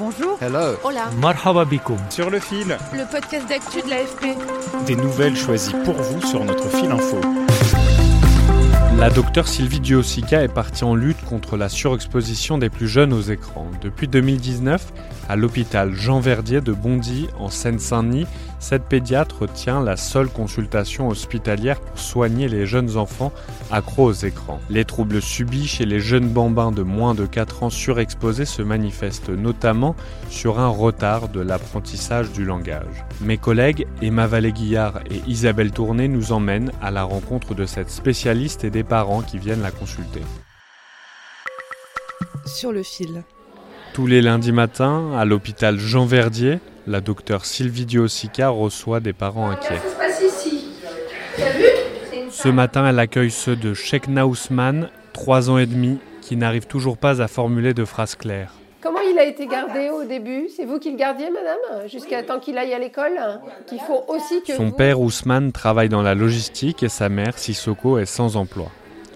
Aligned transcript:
Bonjour. 0.00 0.38
Hello. 0.40 0.76
Hola. 0.82 1.10
Marhaba 1.20 1.66
bikoum. 1.66 1.98
Sur 2.08 2.30
le 2.30 2.40
fil, 2.40 2.78
Le 2.94 3.04
podcast 3.10 3.46
d'actu 3.50 3.82
de 3.82 3.90
l'AFP. 3.90 4.34
des 4.86 4.96
nouvelles 4.96 5.36
choisies 5.36 5.74
pour 5.84 5.92
vous 5.94 6.26
sur 6.26 6.42
notre 6.42 6.70
fil 6.70 6.90
info. 6.90 7.20
La 8.98 9.10
docteure 9.10 9.46
Sylvie 9.46 9.80
Duosica 9.80 10.42
est 10.42 10.48
partie 10.48 10.84
en 10.84 10.94
lutte 10.94 11.22
contre 11.26 11.58
la 11.58 11.68
surexposition 11.68 12.56
des 12.56 12.70
plus 12.70 12.88
jeunes 12.88 13.12
aux 13.12 13.20
écrans. 13.20 13.66
Depuis 13.82 14.08
2019, 14.08 14.90
à 15.30 15.36
l'hôpital 15.36 15.94
Jean 15.94 16.18
Verdier 16.18 16.60
de 16.60 16.72
Bondy, 16.72 17.28
en 17.38 17.50
Seine-Saint-Denis, 17.50 18.26
cette 18.58 18.82
pédiatre 18.82 19.46
tient 19.46 19.80
la 19.80 19.96
seule 19.96 20.28
consultation 20.28 21.06
hospitalière 21.06 21.80
pour 21.80 22.00
soigner 22.00 22.48
les 22.48 22.66
jeunes 22.66 22.96
enfants 22.96 23.32
accros 23.70 24.06
aux 24.06 24.12
écrans. 24.12 24.58
Les 24.70 24.84
troubles 24.84 25.22
subis 25.22 25.68
chez 25.68 25.86
les 25.86 26.00
jeunes 26.00 26.28
bambins 26.28 26.72
de 26.72 26.82
moins 26.82 27.14
de 27.14 27.26
4 27.26 27.62
ans 27.62 27.70
surexposés 27.70 28.44
se 28.44 28.60
manifestent 28.60 29.28
notamment 29.28 29.94
sur 30.28 30.58
un 30.58 30.66
retard 30.66 31.28
de 31.28 31.40
l'apprentissage 31.40 32.32
du 32.32 32.44
langage. 32.44 33.04
Mes 33.20 33.38
collègues 33.38 33.86
Emma 34.02 34.26
Vallée-Guillard 34.26 34.98
et 35.08 35.22
Isabelle 35.28 35.70
Tourné 35.70 36.08
nous 36.08 36.32
emmènent 36.32 36.72
à 36.82 36.90
la 36.90 37.04
rencontre 37.04 37.54
de 37.54 37.66
cette 37.66 37.90
spécialiste 37.90 38.64
et 38.64 38.70
des 38.70 38.84
parents 38.84 39.22
qui 39.22 39.38
viennent 39.38 39.62
la 39.62 39.70
consulter. 39.70 40.22
Sur 42.46 42.72
le 42.72 42.82
fil. 42.82 43.22
Tous 43.92 44.06
les 44.06 44.22
lundis 44.22 44.52
matins, 44.52 45.12
à 45.16 45.24
l'hôpital 45.24 45.78
Jean 45.78 46.06
Verdier, 46.06 46.60
la 46.86 47.00
docteure 47.00 47.44
Sylvie 47.44 47.86
Duosica 47.86 48.48
reçoit 48.48 49.00
des 49.00 49.12
parents 49.12 49.50
inquiets. 49.50 49.80
Ce 52.30 52.48
matin, 52.48 52.86
elle 52.86 52.98
accueille 52.98 53.30
ceux 53.30 53.56
de 53.56 53.74
Shekna 53.74 54.26
Ousmane, 54.26 54.88
3 55.12 55.50
ans 55.50 55.58
et 55.58 55.66
demi, 55.66 55.98
qui 56.22 56.36
n'arrivent 56.36 56.66
toujours 56.68 56.96
pas 56.96 57.20
à 57.20 57.28
formuler 57.28 57.74
de 57.74 57.84
phrases 57.84 58.14
claires. 58.14 58.52
Comment 58.80 59.00
il 59.00 59.18
a 59.18 59.24
été 59.26 59.46
gardé 59.46 59.90
au 59.90 60.04
début? 60.04 60.48
C'est 60.56 60.64
vous 60.64 60.78
qui 60.78 60.90
le 60.90 60.96
gardiez, 60.96 61.28
madame? 61.30 61.86
Jusqu'à 61.88 62.22
temps 62.22 62.38
qu'il 62.38 62.56
aille 62.56 62.72
à 62.72 62.78
l'école 62.78 63.18
Qu'il 63.66 63.80
faut 63.80 64.04
aussi 64.08 64.40
que 64.46 64.54
Son 64.54 64.66
vous- 64.66 64.72
père 64.72 65.00
Ousmane 65.00 65.52
travaille 65.52 65.90
dans 65.90 66.00
la 66.00 66.14
logistique 66.14 66.82
et 66.82 66.88
sa 66.88 67.10
mère 67.10 67.36
Sissoko 67.36 67.98
est 67.98 68.06
sans 68.06 68.36
emploi. 68.36 68.70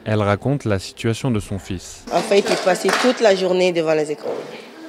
Elle 0.07 0.21
raconte 0.21 0.65
la 0.65 0.79
situation 0.79 1.31
de 1.31 1.41
son 1.41 1.59
fils. 1.59 2.05
En 2.13 2.21
fait, 2.21 2.41
il 2.41 2.57
passait 2.57 2.91
toute 3.01 3.21
la 3.21 3.35
journée 3.35 3.73
devant 3.73 3.95
les 3.95 4.11
écrans. 4.11 4.35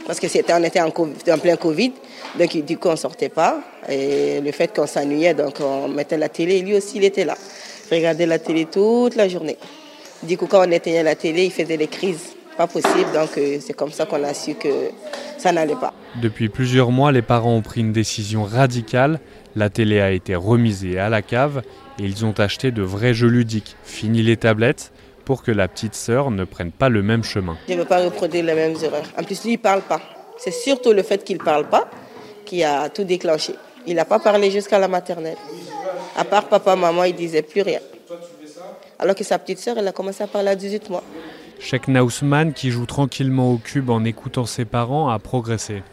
Parce 0.05 0.19
que 0.19 0.27
c'était, 0.27 0.53
on 0.53 0.63
était 0.63 0.81
en, 0.81 0.91
plein 0.91 1.55
Covid, 1.55 1.93
donc 2.37 2.55
du 2.57 2.77
coup 2.77 2.89
on 2.89 2.95
sortait 2.95 3.29
pas. 3.29 3.59
Et 3.89 4.39
le 4.39 4.51
fait 4.51 4.75
qu'on 4.75 4.85
s'ennuyait, 4.85 5.33
donc 5.33 5.55
on 5.61 5.87
mettait 5.87 6.17
la 6.17 6.29
télé, 6.29 6.61
lui 6.61 6.75
aussi 6.75 6.97
il 6.97 7.05
était 7.05 7.25
là. 7.25 7.35
Il 7.89 7.95
regardait 7.95 8.27
la 8.27 8.37
télé 8.37 8.65
toute 8.65 9.15
la 9.15 9.27
journée. 9.27 9.57
Du 10.21 10.37
coup, 10.37 10.45
quand 10.47 10.67
on 10.67 10.71
éteignait 10.71 11.03
la 11.03 11.15
télé, 11.15 11.45
il 11.45 11.51
faisait 11.51 11.77
des 11.77 11.87
crises. 11.87 12.35
Pas 12.57 12.67
possible, 12.67 13.11
donc 13.13 13.37
euh, 13.37 13.57
c'est 13.59 13.73
comme 13.73 13.91
ça 13.91 14.05
qu'on 14.05 14.23
a 14.23 14.33
su 14.33 14.53
que 14.55 14.69
ça 15.37 15.51
n'allait 15.51 15.75
pas. 15.75 15.93
Depuis 16.21 16.49
plusieurs 16.49 16.91
mois, 16.91 17.11
les 17.11 17.21
parents 17.21 17.53
ont 17.53 17.61
pris 17.61 17.81
une 17.81 17.91
décision 17.91 18.43
radicale. 18.43 19.19
La 19.55 19.69
télé 19.69 19.99
a 19.99 20.11
été 20.11 20.35
remisée 20.35 20.99
à 20.99 21.09
la 21.09 21.21
cave 21.21 21.63
et 21.99 22.03
ils 22.03 22.25
ont 22.25 22.33
acheté 22.37 22.71
de 22.71 22.81
vrais 22.81 23.13
jeux 23.13 23.27
ludiques. 23.27 23.75
Fini 23.83 24.21
les 24.21 24.37
tablettes 24.37 24.93
pour 25.25 25.43
que 25.43 25.51
la 25.51 25.67
petite 25.67 25.95
sœur 25.95 26.31
ne 26.31 26.43
prenne 26.45 26.71
pas 26.71 26.89
le 26.89 27.01
même 27.01 27.23
chemin. 27.23 27.57
Je 27.67 27.73
ne 27.73 27.79
veux 27.79 27.85
pas 27.85 28.03
reproduire 28.03 28.45
les 28.45 28.53
mêmes 28.53 28.75
erreurs. 28.81 29.05
En 29.17 29.23
plus, 29.23 29.43
lui, 29.43 29.53
il 29.53 29.57
ne 29.57 29.61
parle 29.61 29.81
pas. 29.81 29.99
C'est 30.37 30.51
surtout 30.51 30.93
le 30.93 31.03
fait 31.03 31.23
qu'il 31.23 31.37
ne 31.37 31.43
parle 31.43 31.67
pas 31.67 31.89
qui 32.45 32.63
a 32.63 32.89
tout 32.89 33.03
déclenché. 33.03 33.55
Il 33.87 33.95
n'a 33.95 34.05
pas 34.05 34.19
parlé 34.19 34.51
jusqu'à 34.51 34.79
la 34.79 34.87
maternelle. 34.87 35.37
À 36.15 36.23
part 36.23 36.47
papa, 36.47 36.75
maman, 36.75 37.03
il 37.03 37.15
disait 37.15 37.41
plus 37.41 37.61
rien. 37.61 37.79
Alors 38.99 39.15
que 39.15 39.23
sa 39.23 39.37
petite 39.39 39.59
sœur, 39.59 39.77
elle 39.77 39.87
a 39.87 39.91
commencé 39.91 40.23
à 40.23 40.27
parler 40.27 40.49
à 40.49 40.55
18 40.55 40.89
mois. 40.89 41.03
Shekna 41.59 42.03
Ousmane, 42.03 42.53
qui 42.53 42.71
joue 42.71 42.85
tranquillement 42.85 43.51
au 43.51 43.57
cube 43.57 43.89
en 43.89 44.03
écoutant 44.03 44.45
ses 44.45 44.65
parents, 44.65 45.09
a 45.09 45.19
progressé. 45.19 45.83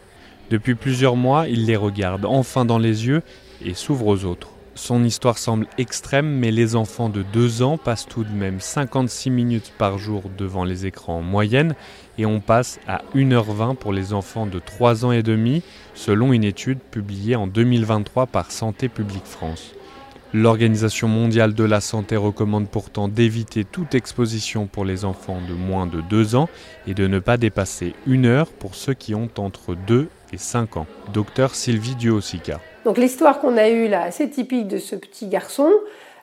Depuis 0.50 0.74
plusieurs 0.74 1.16
mois, 1.16 1.48
il 1.48 1.66
les 1.66 1.76
regarde 1.76 2.24
enfin 2.24 2.64
dans 2.64 2.78
les 2.78 3.06
yeux 3.06 3.22
et 3.64 3.74
s'ouvre 3.74 4.06
aux 4.06 4.24
autres. 4.24 4.51
Son 4.74 5.04
histoire 5.04 5.36
semble 5.36 5.66
extrême, 5.76 6.38
mais 6.38 6.50
les 6.50 6.76
enfants 6.76 7.10
de 7.10 7.22
2 7.22 7.62
ans 7.62 7.76
passent 7.76 8.06
tout 8.06 8.24
de 8.24 8.32
même 8.32 8.58
56 8.58 9.28
minutes 9.28 9.72
par 9.76 9.98
jour 9.98 10.22
devant 10.38 10.64
les 10.64 10.86
écrans 10.86 11.18
en 11.18 11.22
moyenne 11.22 11.74
et 12.16 12.24
on 12.24 12.40
passe 12.40 12.80
à 12.88 13.02
1h20 13.14 13.76
pour 13.76 13.92
les 13.92 14.14
enfants 14.14 14.46
de 14.46 14.58
3 14.58 15.04
ans 15.04 15.12
et 15.12 15.22
demi, 15.22 15.62
selon 15.94 16.32
une 16.32 16.44
étude 16.44 16.78
publiée 16.78 17.36
en 17.36 17.46
2023 17.46 18.26
par 18.26 18.50
Santé 18.50 18.88
publique 18.88 19.26
France. 19.26 19.74
L'Organisation 20.32 21.08
mondiale 21.08 21.52
de 21.52 21.64
la 21.64 21.82
santé 21.82 22.16
recommande 22.16 22.66
pourtant 22.66 23.08
d'éviter 23.08 23.64
toute 23.64 23.94
exposition 23.94 24.66
pour 24.66 24.86
les 24.86 25.04
enfants 25.04 25.42
de 25.46 25.52
moins 25.52 25.86
de 25.86 26.00
2 26.00 26.34
ans 26.34 26.48
et 26.86 26.94
de 26.94 27.06
ne 27.06 27.18
pas 27.18 27.36
dépasser 27.36 27.94
une 28.06 28.24
heure 28.24 28.48
pour 28.48 28.74
ceux 28.74 28.94
qui 28.94 29.14
ont 29.14 29.28
entre 29.36 29.74
2 29.74 30.08
et 30.32 30.38
5 30.38 30.76
ans. 30.76 30.86
Docteur 31.12 31.54
Sylvie 31.54 31.94
Duosica. 31.94 32.60
Donc 32.84 32.98
l'histoire 32.98 33.40
qu'on 33.40 33.56
a 33.56 33.68
eue 33.68 33.88
là, 33.88 34.02
assez 34.02 34.28
typique 34.28 34.68
de 34.68 34.78
ce 34.78 34.96
petit 34.96 35.28
garçon, 35.28 35.70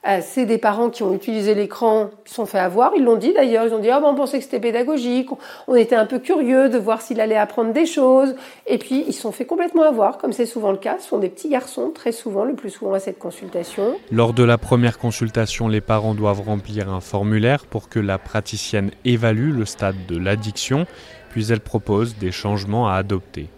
euh, 0.08 0.20
c'est 0.22 0.46
des 0.46 0.58
parents 0.58 0.90
qui 0.90 1.04
ont 1.04 1.14
utilisé 1.14 1.56
l'écran, 1.56 2.10
qui 2.24 2.30
se 2.30 2.36
sont 2.36 2.46
fait 2.46 2.60
avoir. 2.60 2.92
Ils 2.96 3.04
l'ont 3.04 3.18
dit 3.18 3.34
d'ailleurs. 3.34 3.66
Ils 3.66 3.74
ont 3.74 3.80
dit 3.80 3.90
ah 3.90 4.00
ben, 4.00 4.08
on 4.08 4.16
pensait 4.16 4.38
que 4.38 4.46
c'était 4.46 4.60
pédagogique. 4.60 5.30
On 5.68 5.76
était 5.76 5.96
un 5.96 6.06
peu 6.06 6.20
curieux 6.20 6.70
de 6.70 6.78
voir 6.78 7.02
s'il 7.02 7.20
allait 7.20 7.38
apprendre 7.38 7.74
des 7.74 7.86
choses. 7.86 8.36
Et 8.66 8.78
puis 8.78 9.04
ils 9.08 9.14
se 9.14 9.22
sont 9.22 9.32
fait 9.32 9.46
complètement 9.46 9.84
avoir, 9.84 10.18
comme 10.18 10.32
c'est 10.32 10.46
souvent 10.46 10.72
le 10.72 10.78
cas. 10.78 10.98
Ce 11.00 11.10
sont 11.10 11.20
des 11.20 11.30
petits 11.30 11.50
garçons, 11.50 11.92
très 11.94 12.12
souvent, 12.12 12.46
le 12.46 12.54
plus 12.54 12.70
souvent 12.70 12.94
à 12.94 13.00
cette 13.00 13.20
consultation. 13.20 13.96
Lors 14.12 14.34
de 14.34 14.44
la 14.44 14.58
première 14.58 14.98
consultation, 14.98 15.68
les 15.68 15.82
parents 15.82 16.16
doivent 16.16 16.42
remplir 16.42 16.90
un 16.90 17.02
formulaire 17.02 17.66
pour 17.66 17.90
que 17.90 18.00
la 18.00 18.18
praticienne 18.18 18.92
évalue 19.04 19.54
le 19.54 19.66
stade 19.66 20.06
de 20.08 20.18
l'addiction, 20.18 20.86
puis 21.30 21.52
elle 21.52 21.60
propose 21.60 22.16
des 22.18 22.32
changements 22.32 22.88
à 22.88 22.94
adopter. 22.94 23.50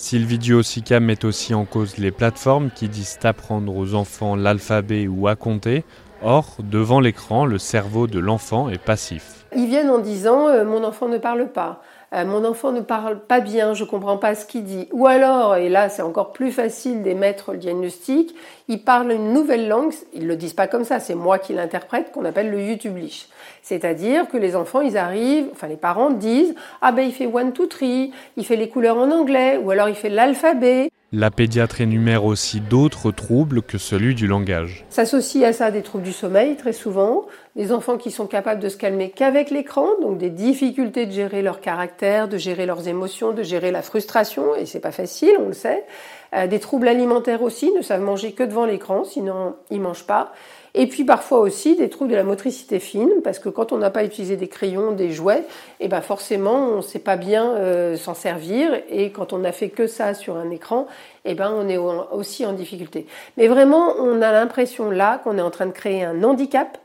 Sylvie 0.00 0.38
Duosica 0.38 0.98
met 0.98 1.26
aussi 1.26 1.52
en 1.52 1.66
cause 1.66 1.98
les 1.98 2.10
plateformes 2.10 2.70
qui 2.70 2.88
disent 2.88 3.18
apprendre 3.22 3.76
aux 3.76 3.92
enfants 3.92 4.34
l'alphabet 4.34 5.06
ou 5.06 5.28
à 5.28 5.36
compter. 5.36 5.84
Or, 6.22 6.56
devant 6.58 7.00
l'écran, 7.00 7.44
le 7.44 7.58
cerveau 7.58 8.06
de 8.06 8.18
l'enfant 8.18 8.70
est 8.70 8.82
passif. 8.82 9.44
Ils 9.54 9.66
viennent 9.66 9.90
en 9.90 9.98
disant 9.98 10.48
euh, 10.48 10.64
mon 10.64 10.84
enfant 10.84 11.06
ne 11.06 11.18
parle 11.18 11.52
pas, 11.52 11.82
Euh, 12.12 12.24
mon 12.24 12.44
enfant 12.44 12.72
ne 12.72 12.80
parle 12.80 13.20
pas 13.20 13.38
bien, 13.40 13.72
je 13.72 13.84
comprends 13.84 14.16
pas 14.16 14.34
ce 14.34 14.44
qu'il 14.44 14.64
dit. 14.64 14.88
Ou 14.92 15.06
alors, 15.06 15.56
et 15.56 15.68
là 15.68 15.88
c'est 15.88 16.02
encore 16.02 16.32
plus 16.32 16.50
facile 16.50 17.02
d'émettre 17.02 17.52
le 17.52 17.58
diagnostic, 17.58 18.34
ils 18.66 18.82
parlent 18.82 19.12
une 19.12 19.32
nouvelle 19.32 19.68
langue, 19.68 19.92
ils 20.12 20.26
le 20.26 20.34
disent 20.34 20.54
pas 20.54 20.66
comme 20.66 20.84
ça, 20.84 20.98
c'est 20.98 21.14
moi 21.14 21.38
qui 21.38 21.52
l'interprète, 21.52 22.10
qu'on 22.10 22.24
appelle 22.24 22.50
le 22.50 22.60
YouTublish. 22.62 23.28
C'est-à-dire 23.62 24.28
que 24.28 24.36
les 24.36 24.56
enfants, 24.56 24.80
ils 24.80 24.98
arrivent, 24.98 25.46
enfin 25.52 25.68
les 25.68 25.76
parents 25.76 26.10
disent 26.10 26.54
ah 26.82 26.90
ben 26.90 27.02
il 27.02 27.12
fait 27.12 27.26
one 27.26 27.52
two 27.52 27.66
three, 27.66 28.12
il 28.36 28.44
fait 28.44 28.56
les 28.56 28.68
couleurs 28.68 28.96
en 28.96 29.10
anglais, 29.12 29.60
ou 29.62 29.70
alors 29.70 29.88
il 29.88 29.94
fait 29.94 30.08
l'alphabet. 30.08 30.90
La 31.12 31.32
pédiatre 31.32 31.80
énumère 31.80 32.24
aussi 32.24 32.60
d'autres 32.60 33.10
troubles 33.10 33.62
que 33.62 33.78
celui 33.78 34.14
du 34.14 34.28
langage. 34.28 34.84
S'associe 34.90 35.44
à 35.44 35.52
ça 35.52 35.72
des 35.72 35.82
troubles 35.82 36.04
du 36.04 36.12
sommeil 36.12 36.54
très 36.54 36.72
souvent, 36.72 37.26
des 37.56 37.72
enfants 37.72 37.96
qui 37.96 38.10
sont 38.10 38.26
capables 38.26 38.60
de 38.60 38.68
se 38.68 38.76
calmer 38.76 39.10
qu'avec 39.10 39.50
l'écran, 39.50 39.88
donc 40.00 40.18
des 40.18 40.30
difficultés 40.30 41.06
de 41.06 41.12
gérer 41.12 41.42
leur 41.42 41.60
caractère, 41.60 42.28
de 42.28 42.38
gérer 42.38 42.64
leurs 42.66 42.86
émotions, 42.86 43.32
de 43.32 43.42
gérer 43.42 43.70
la 43.70 43.82
frustration, 43.82 44.54
et 44.54 44.66
c'est 44.66 44.80
pas 44.80 44.92
facile, 44.92 45.32
on 45.40 45.48
le 45.48 45.52
sait. 45.52 45.84
Euh, 46.32 46.46
des 46.46 46.60
troubles 46.60 46.86
alimentaires 46.86 47.42
aussi, 47.42 47.72
ne 47.72 47.82
savent 47.82 48.02
manger 48.02 48.32
que 48.32 48.44
devant 48.44 48.64
l'écran, 48.64 49.02
sinon 49.04 49.56
ils 49.70 49.80
mangent 49.80 50.06
pas. 50.06 50.32
Et 50.74 50.86
puis 50.86 51.02
parfois 51.02 51.40
aussi 51.40 51.74
des 51.74 51.88
troubles 51.88 52.12
de 52.12 52.16
la 52.16 52.22
motricité 52.22 52.78
fine, 52.78 53.10
parce 53.24 53.40
que 53.40 53.48
quand 53.48 53.72
on 53.72 53.78
n'a 53.78 53.90
pas 53.90 54.04
utilisé 54.04 54.36
des 54.36 54.46
crayons, 54.46 54.92
des 54.92 55.10
jouets, 55.10 55.42
et 55.80 55.88
ben 55.88 56.00
forcément 56.00 56.68
on 56.68 56.76
ne 56.76 56.82
sait 56.82 57.00
pas 57.00 57.16
bien 57.16 57.54
euh, 57.56 57.96
s'en 57.96 58.14
servir, 58.14 58.80
et 58.88 59.10
quand 59.10 59.32
on 59.32 59.38
n'a 59.38 59.50
fait 59.50 59.70
que 59.70 59.88
ça 59.88 60.14
sur 60.14 60.36
un 60.36 60.50
écran, 60.50 60.86
et 61.24 61.34
ben 61.34 61.52
on 61.52 61.68
est 61.68 61.76
au- 61.76 62.04
aussi 62.12 62.46
en 62.46 62.52
difficulté. 62.52 63.06
Mais 63.36 63.48
vraiment, 63.48 63.94
on 63.98 64.22
a 64.22 64.30
l'impression 64.30 64.92
là 64.92 65.18
qu'on 65.24 65.36
est 65.36 65.42
en 65.42 65.50
train 65.50 65.66
de 65.66 65.72
créer 65.72 66.04
un 66.04 66.22
handicap 66.22 66.78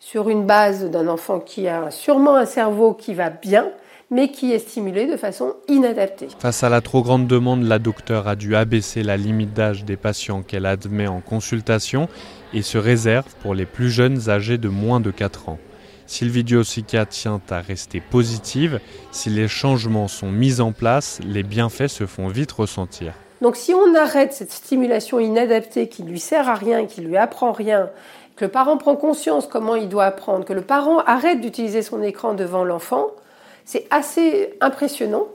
sur 0.00 0.30
une 0.30 0.46
base 0.46 0.90
d'un 0.90 1.08
enfant 1.08 1.40
qui 1.40 1.68
a 1.68 1.90
sûrement 1.90 2.36
un 2.36 2.46
cerveau 2.46 2.94
qui 2.94 3.12
va 3.12 3.28
bien, 3.28 3.68
mais 4.10 4.32
qui 4.32 4.52
est 4.52 4.58
stimulé 4.58 5.06
de 5.06 5.16
façon 5.16 5.54
inadaptée. 5.68 6.28
Face 6.38 6.64
à 6.64 6.70
la 6.70 6.80
trop 6.80 7.02
grande 7.02 7.28
demande, 7.28 7.62
la 7.62 7.78
docteure 7.78 8.26
a 8.26 8.34
dû 8.34 8.56
abaisser 8.56 9.02
la 9.02 9.18
limite 9.18 9.52
d'âge 9.52 9.84
des 9.84 9.96
patients 9.96 10.42
qu'elle 10.42 10.66
admet 10.66 11.06
en 11.06 11.20
consultation 11.20 12.08
et 12.54 12.62
se 12.62 12.78
réserve 12.78 13.32
pour 13.42 13.54
les 13.54 13.66
plus 13.66 13.90
jeunes 13.90 14.28
âgés 14.30 14.58
de 14.58 14.68
moins 14.68 15.00
de 15.00 15.10
4 15.10 15.50
ans. 15.50 15.58
Sylvie 16.06 16.42
Diosica 16.42 17.06
tient 17.06 17.40
à 17.50 17.60
rester 17.60 18.00
positive. 18.00 18.80
Si 19.12 19.30
les 19.30 19.46
changements 19.46 20.08
sont 20.08 20.32
mis 20.32 20.60
en 20.60 20.72
place, 20.72 21.20
les 21.24 21.44
bienfaits 21.44 21.86
se 21.86 22.06
font 22.06 22.26
vite 22.26 22.50
ressentir. 22.50 23.12
Donc 23.40 23.56
si 23.56 23.72
on 23.72 23.94
arrête 23.94 24.32
cette 24.32 24.52
stimulation 24.52 25.18
inadaptée 25.18 25.88
qui 25.88 26.02
lui 26.02 26.20
sert 26.20 26.48
à 26.48 26.54
rien, 26.54 26.84
qui 26.86 27.00
lui 27.00 27.16
apprend 27.16 27.52
rien, 27.52 27.88
le 28.40 28.48
parent 28.48 28.76
prend 28.76 28.96
conscience 28.96 29.46
comment 29.46 29.74
il 29.74 29.88
doit 29.88 30.04
apprendre, 30.04 30.44
que 30.44 30.52
le 30.52 30.62
parent 30.62 30.98
arrête 31.00 31.40
d'utiliser 31.40 31.82
son 31.82 32.02
écran 32.02 32.34
devant 32.34 32.64
l'enfant, 32.64 33.08
c'est 33.64 33.86
assez 33.90 34.54
impressionnant 34.60 35.26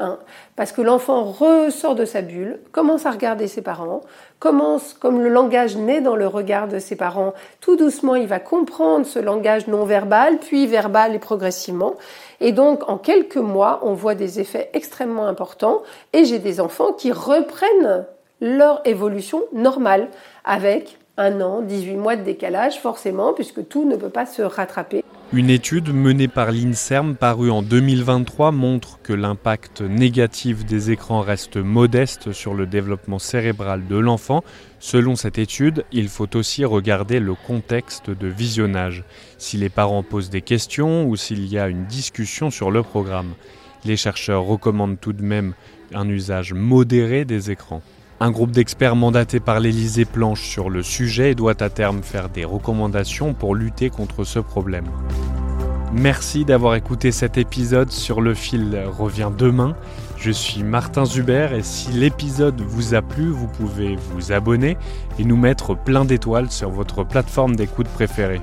Hein, 0.00 0.20
parce 0.54 0.70
que 0.70 0.80
l'enfant 0.80 1.24
ressort 1.24 1.96
de 1.96 2.04
sa 2.04 2.22
bulle, 2.22 2.60
commence 2.70 3.04
à 3.04 3.10
regarder 3.10 3.48
ses 3.48 3.62
parents, 3.62 4.02
commence, 4.38 4.94
comme 4.94 5.20
le 5.20 5.28
langage 5.28 5.76
naît 5.76 6.00
dans 6.00 6.14
le 6.14 6.28
regard 6.28 6.68
de 6.68 6.78
ses 6.78 6.94
parents, 6.94 7.34
tout 7.60 7.74
doucement 7.74 8.14
il 8.14 8.28
va 8.28 8.38
comprendre 8.38 9.04
ce 9.04 9.18
langage 9.18 9.66
non 9.66 9.84
verbal, 9.84 10.38
puis 10.38 10.68
verbal 10.68 11.16
et 11.16 11.18
progressivement. 11.18 11.94
Et 12.40 12.52
donc 12.52 12.88
en 12.88 12.96
quelques 12.96 13.38
mois, 13.38 13.80
on 13.82 13.92
voit 13.92 14.14
des 14.14 14.38
effets 14.38 14.70
extrêmement 14.72 15.26
importants 15.26 15.82
et 16.12 16.24
j'ai 16.24 16.38
des 16.38 16.60
enfants 16.60 16.92
qui 16.92 17.10
reprennent 17.10 18.06
leur 18.40 18.80
évolution 18.84 19.42
normale 19.52 20.10
avec 20.44 20.96
un 21.18 21.40
an, 21.40 21.60
18 21.60 21.96
mois 21.96 22.16
de 22.16 22.22
décalage 22.22 22.80
forcément, 22.80 23.34
puisque 23.34 23.66
tout 23.68 23.86
ne 23.86 23.96
peut 23.96 24.08
pas 24.08 24.24
se 24.24 24.40
rattraper. 24.40 25.04
Une 25.32 25.50
étude 25.50 25.92
menée 25.92 26.28
par 26.28 26.52
l'INSERM 26.52 27.14
parue 27.14 27.50
en 27.50 27.60
2023 27.60 28.50
montre 28.50 28.98
que 29.02 29.12
l'impact 29.12 29.82
négatif 29.82 30.64
des 30.64 30.90
écrans 30.90 31.20
reste 31.20 31.58
modeste 31.58 32.32
sur 32.32 32.54
le 32.54 32.64
développement 32.64 33.18
cérébral 33.18 33.86
de 33.86 33.96
l'enfant. 33.98 34.42
Selon 34.78 35.16
cette 35.16 35.36
étude, 35.36 35.84
il 35.92 36.08
faut 36.08 36.34
aussi 36.34 36.64
regarder 36.64 37.20
le 37.20 37.34
contexte 37.34 38.08
de 38.08 38.26
visionnage, 38.26 39.04
si 39.36 39.58
les 39.58 39.68
parents 39.68 40.02
posent 40.02 40.30
des 40.30 40.40
questions 40.40 41.04
ou 41.06 41.16
s'il 41.16 41.46
y 41.46 41.58
a 41.58 41.68
une 41.68 41.84
discussion 41.84 42.50
sur 42.50 42.70
le 42.70 42.82
programme. 42.82 43.34
Les 43.84 43.96
chercheurs 43.96 44.44
recommandent 44.44 45.00
tout 45.00 45.12
de 45.12 45.22
même 45.22 45.52
un 45.92 46.08
usage 46.08 46.54
modéré 46.54 47.24
des 47.24 47.50
écrans. 47.50 47.82
Un 48.20 48.32
groupe 48.32 48.50
d'experts 48.50 48.96
mandaté 48.96 49.38
par 49.38 49.60
l'Élysée 49.60 50.04
planche 50.04 50.42
sur 50.42 50.70
le 50.70 50.82
sujet 50.82 51.30
et 51.30 51.34
doit 51.36 51.62
à 51.62 51.70
terme 51.70 52.02
faire 52.02 52.28
des 52.28 52.44
recommandations 52.44 53.32
pour 53.32 53.54
lutter 53.54 53.90
contre 53.90 54.24
ce 54.24 54.40
problème. 54.40 54.86
Merci 55.92 56.44
d'avoir 56.44 56.74
écouté 56.74 57.12
cet 57.12 57.38
épisode 57.38 57.92
sur 57.92 58.20
le 58.20 58.34
fil 58.34 58.76
revient 58.98 59.30
demain. 59.36 59.76
Je 60.16 60.32
suis 60.32 60.64
Martin 60.64 61.04
Zuber 61.04 61.50
et 61.54 61.62
si 61.62 61.92
l'épisode 61.92 62.60
vous 62.60 62.94
a 62.94 63.02
plu, 63.02 63.28
vous 63.28 63.46
pouvez 63.46 63.96
vous 64.10 64.32
abonner 64.32 64.76
et 65.20 65.24
nous 65.24 65.36
mettre 65.36 65.76
plein 65.76 66.04
d'étoiles 66.04 66.50
sur 66.50 66.70
votre 66.70 67.04
plateforme 67.04 67.54
d'écoute 67.54 67.88
préférée. 67.88 68.42